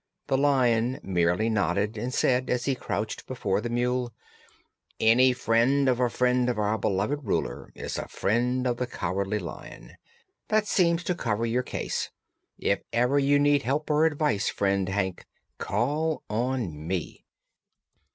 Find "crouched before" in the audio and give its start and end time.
2.73-3.61